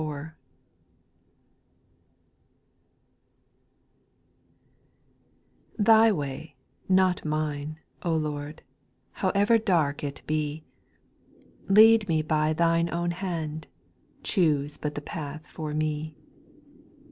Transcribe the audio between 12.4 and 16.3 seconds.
Thine own hand, Choose but the path for me.